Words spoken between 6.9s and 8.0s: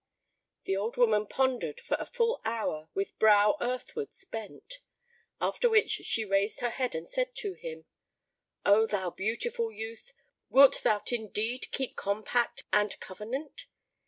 and said to him,